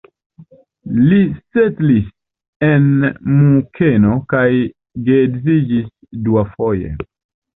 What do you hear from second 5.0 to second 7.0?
geedziĝis duafoje.